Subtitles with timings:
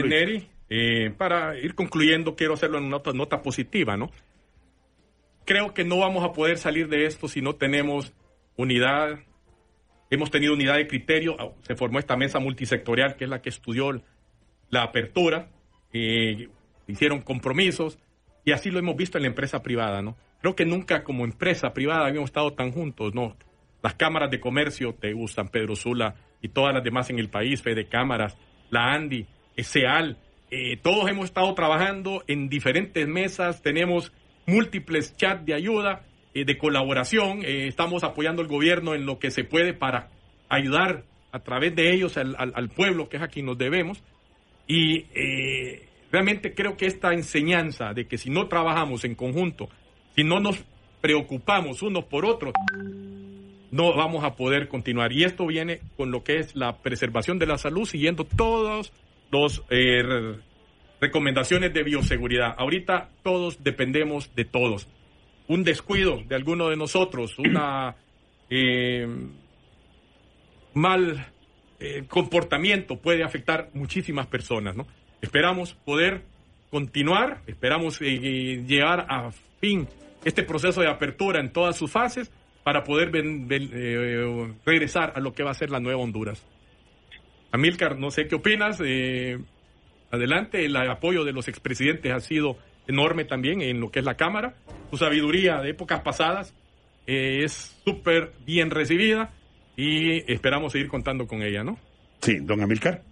[0.00, 4.10] Neri, eh, para ir concluyendo, quiero hacerlo en una nota, positiva, ¿no?
[5.44, 8.14] Creo que no vamos a poder salir de esto si no tenemos
[8.56, 9.18] unidad.
[10.08, 11.36] Hemos tenido unidad de criterio.
[11.60, 14.02] Se formó esta mesa multisectorial que es la que estudió
[14.70, 15.50] la apertura.
[15.92, 16.48] eh,
[16.86, 17.98] hicieron compromisos
[18.46, 20.16] y así lo hemos visto en la empresa privada, ¿no?
[20.40, 23.36] Creo que nunca como empresa privada habíamos estado tan juntos, ¿no?
[23.82, 27.60] Las cámaras de comercio, te San Pedro Sula y todas las demás en el país,
[27.60, 28.38] Fede Cámaras,
[28.70, 30.18] la ANDI, SEAL,
[30.50, 34.12] eh, todos hemos estado trabajando en diferentes mesas, tenemos
[34.46, 39.30] múltiples chats de ayuda, eh, de colaboración, eh, estamos apoyando al gobierno en lo que
[39.30, 40.08] se puede para
[40.48, 44.02] ayudar a través de ellos al, al- al pueblo, que es a quien nos debemos.
[44.66, 49.68] Y eh, realmente creo que esta enseñanza de que si no trabajamos en conjunto,
[50.14, 50.62] si no nos
[51.00, 52.52] preocupamos unos por otros,
[53.70, 55.12] no vamos a poder continuar.
[55.12, 58.24] Y esto viene con lo que es la preservación de la salud, siguiendo
[59.32, 60.36] todas las
[61.00, 62.54] recomendaciones de bioseguridad.
[62.56, 64.86] Ahorita todos dependemos de todos.
[65.48, 67.96] Un descuido de alguno de nosotros, una
[68.50, 69.08] eh,
[70.74, 71.26] mal
[71.80, 74.86] eh, comportamiento puede afectar muchísimas personas, ¿no?
[75.20, 76.22] Esperamos poder
[76.70, 79.88] continuar, esperamos eh, llegar a fin
[80.24, 82.30] este proceso de apertura en todas sus fases
[82.62, 86.46] para poder ven- eh, regresar a lo que va a ser la nueva Honduras.
[87.52, 88.80] Amílcar, no sé qué opinas.
[88.84, 89.38] eh,
[90.10, 92.56] adelante, el apoyo de los expresidentes ha sido
[92.88, 94.54] enorme también en lo que es la Cámara.
[94.90, 96.54] Su sabiduría de épocas pasadas
[97.06, 99.30] eh, es súper bien recibida
[99.76, 101.78] y esperamos seguir contando con ella, ¿no?
[102.20, 103.02] Sí, don Amílcar.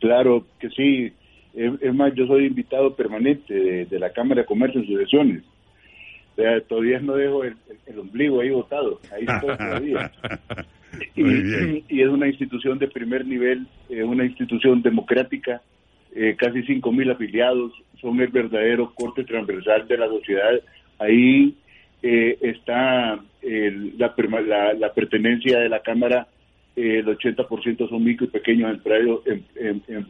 [0.00, 1.12] Claro que sí.
[1.52, 5.42] Es, más, yo soy invitado permanente de, de la Cámara de Comercio en sus sesiones.
[6.32, 9.00] O sea, todavía no dejo el, el- el ombligo ahí botado.
[9.12, 10.12] Ahí estoy todavía.
[11.16, 15.62] Y, es una institución de primer nivel, eh, una institución democrática,
[16.14, 20.52] eh, casi 5.000 afiliados, son el verdadero corte transversal de la sociedad.
[20.98, 21.54] Ahí
[22.02, 24.14] eh, está el- la,
[24.46, 26.26] la, la pertenencia de la Cámara,
[26.76, 30.04] eh, el 80% son micro y pequeños empresarios, em- em- em-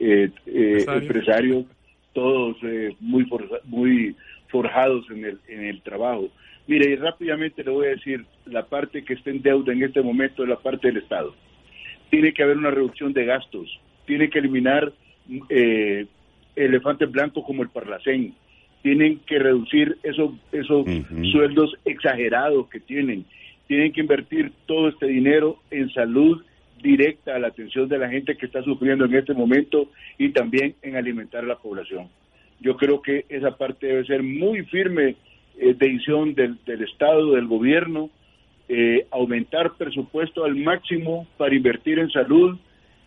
[0.00, 1.02] eh, Empresarios.
[1.02, 1.64] empresarios,
[2.12, 4.14] todos eh, muy, forza- muy
[4.48, 6.28] forjados en el, en el trabajo.
[6.72, 10.00] Mire, y rápidamente le voy a decir, la parte que está en deuda en este
[10.00, 11.34] momento es la parte del Estado.
[12.08, 14.90] Tiene que haber una reducción de gastos, tiene que eliminar
[15.50, 16.06] eh,
[16.56, 18.32] elefantes blancos como el Parlacén,
[18.80, 20.86] tienen que reducir esos, esos
[21.30, 23.26] sueldos exagerados que tienen,
[23.66, 26.42] tienen que invertir todo este dinero en salud
[26.82, 30.74] directa a la atención de la gente que está sufriendo en este momento y también
[30.80, 32.08] en alimentar a la población.
[32.60, 35.16] Yo creo que esa parte debe ser muy firme
[35.58, 38.10] eh, decisión del, del Estado, del gobierno,
[38.68, 42.58] eh, aumentar presupuesto al máximo para invertir en salud,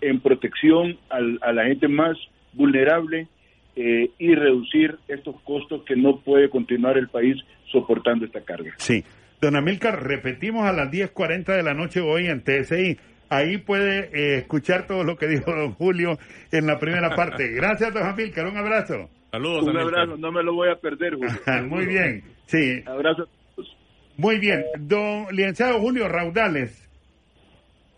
[0.01, 2.17] en protección al- a la gente más
[2.53, 3.27] vulnerable
[3.75, 7.35] eh, y reducir estos costos que no puede continuar el país
[7.71, 8.73] soportando esta carga.
[8.77, 9.03] Sí.
[9.41, 12.97] Don Amílcar, repetimos a las 10.40 de la noche hoy en TSI.
[13.29, 16.17] Ahí puede eh, escuchar todo lo que dijo don Julio
[16.51, 17.47] en la primera parte.
[17.53, 18.47] Gracias, don Amílcar.
[18.47, 19.09] Un abrazo.
[19.31, 21.31] Saludos, Un abrazo, no me lo voy a perder, Julio.
[21.67, 22.23] Muy bien.
[22.45, 23.25] Sí, Abrazo a
[23.55, 23.77] todos.
[24.17, 24.63] muy bien.
[24.79, 26.87] Don licenciado Julio Raudales,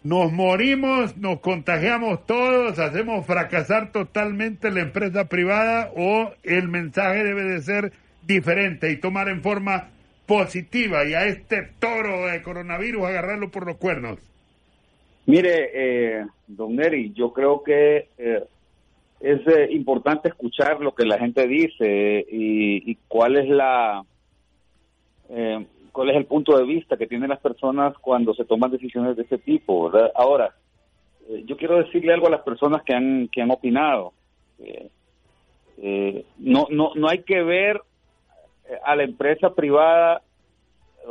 [0.03, 7.43] nos morimos, nos contagiamos todos, hacemos fracasar totalmente la empresa privada o el mensaje debe
[7.43, 7.91] de ser
[8.25, 9.89] diferente y tomar en forma
[10.25, 14.19] positiva y a este toro de coronavirus agarrarlo por los cuernos.
[15.27, 18.43] Mire, eh, don Neri, yo creo que eh,
[19.19, 24.05] es eh, importante escuchar lo que la gente dice y, y cuál es la
[25.29, 29.17] eh, cuál es el punto de vista que tienen las personas cuando se toman decisiones
[29.17, 29.89] de ese tipo.
[29.89, 30.13] ¿verdad?
[30.15, 30.55] Ahora,
[31.27, 34.13] eh, yo quiero decirle algo a las personas que han que han opinado.
[35.79, 37.81] Eh, no no no hay que ver
[38.85, 40.21] a la empresa privada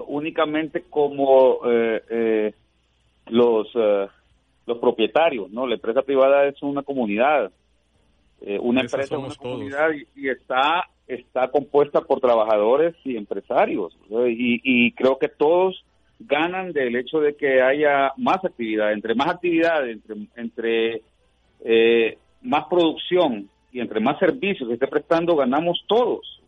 [0.07, 2.55] únicamente como eh,
[3.37, 4.09] los eh,
[4.67, 5.67] los propietarios, ¿no?
[5.67, 7.53] La empresa privada es una comunidad,
[8.41, 9.39] eh, una empresa es una todos.
[9.39, 14.27] comunidad y, y está está compuesta por trabajadores y empresarios ¿no?
[14.27, 15.85] y, y creo que todos
[16.19, 21.03] ganan del hecho de que haya más actividad, entre más actividad, entre entre
[21.65, 26.43] eh, más producción y entre más servicios se esté prestando, ganamos todos.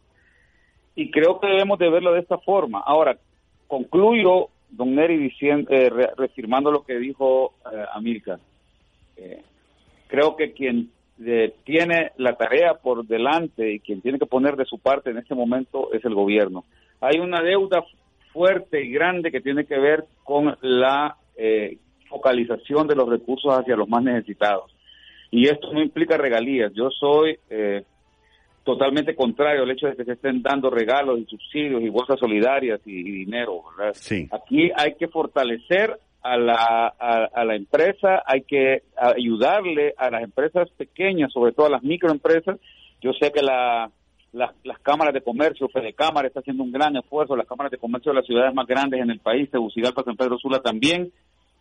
[0.94, 2.80] Y creo que debemos de verlo de esta forma.
[2.84, 3.16] Ahora,
[3.68, 8.38] concluyo, don Neri, diciendo, eh, reafirmando lo que dijo eh, Amilcar.
[9.16, 9.42] Eh,
[10.06, 10.90] creo que quien
[11.24, 15.18] eh, tiene la tarea por delante y quien tiene que poner de su parte en
[15.18, 16.64] este momento es el gobierno.
[17.00, 17.84] Hay una deuda
[18.32, 21.78] fuerte y grande que tiene que ver con la eh,
[22.08, 24.72] focalización de los recursos hacia los más necesitados.
[25.30, 26.72] Y esto no implica regalías.
[26.72, 27.84] Yo soy eh,
[28.68, 32.78] totalmente contrario al hecho de que se estén dando regalos y subsidios y bolsas solidarias
[32.84, 33.62] y, dinero.
[34.30, 40.68] Aquí hay que fortalecer a la, a, la empresa, hay que ayudarle a las empresas
[40.76, 42.58] pequeñas, sobre todo a las microempresas.
[43.00, 43.90] Yo sé que la,
[44.34, 48.12] las cámaras de comercio, Fede Cámara está haciendo un gran esfuerzo, las cámaras de comercio
[48.12, 51.10] de las ciudades más grandes en el país, Tegucigalpa, San Pedro Sula también,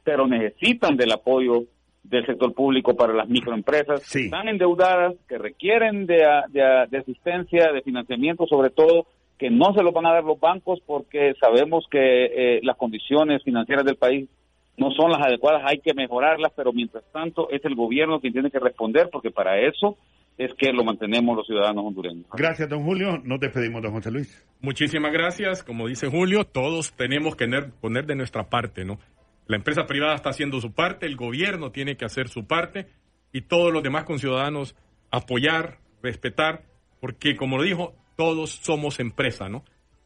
[0.04, 1.64] pero necesitan del apoyo
[2.04, 7.82] del sector público para las microempresas que están endeudadas, que requieren de, de, asistencia, de
[7.82, 9.08] financiamiento, sobre todo
[9.38, 13.44] que no se lo van a dar los bancos porque sabemos que eh, las condiciones
[13.44, 14.30] financieras del país
[14.78, 18.52] no son las adecuadas, hay que mejorarlas, pero mientras tanto es el gobierno quien tiene
[18.52, 19.98] que responder porque para eso
[20.38, 22.26] es que lo mantenemos los ciudadanos hondureños.
[22.34, 23.20] Gracias, don Julio.
[23.24, 24.46] Nos despedimos, don José Luis.
[24.62, 25.64] Muchísimas gracias.
[25.64, 27.48] Como dice Julio, todos tenemos que
[27.82, 29.00] poner de nuestra parte, ¿no?
[29.48, 32.88] La empresa privada está haciendo su parte, el gobierno tiene que hacer su parte
[33.32, 34.76] y todos los demás conciudadanos
[35.10, 36.64] apoyar, respetar,
[37.00, 39.64] porque como lo dijo, todos somos empresa, ¿no?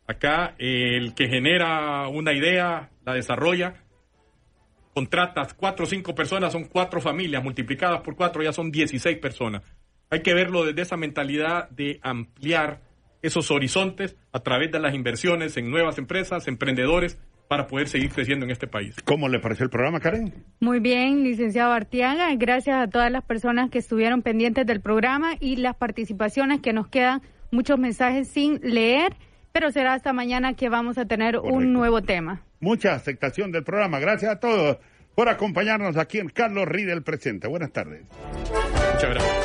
[0.08, 3.84] Acá el que genera una idea, la desarrolla,
[4.94, 9.64] contratas cuatro o cinco personas, son cuatro familias, multiplicadas por cuatro ya son 16 personas.
[10.10, 12.82] Hay que verlo desde esa mentalidad de ampliar
[13.22, 17.18] esos horizontes a través de las inversiones en nuevas empresas, emprendedores,
[17.52, 18.96] para poder seguir creciendo en este país.
[19.04, 20.34] ¿Cómo le pareció el programa, Karen?
[20.62, 22.34] Muy bien, licenciado Artiaga.
[22.36, 26.88] Gracias a todas las personas que estuvieron pendientes del programa y las participaciones que nos
[26.88, 27.22] quedan
[27.52, 29.18] muchos mensajes sin leer,
[29.52, 32.42] pero será hasta mañana que vamos a tener un nuevo tema.
[32.62, 34.00] Mucha aceptación del programa.
[34.00, 34.78] Gracias a todos
[35.14, 37.50] por acompañarnos aquí en Carlos Riedel Presente.
[37.50, 38.06] Buenas tardes.
[38.94, 39.41] Muchas gracias.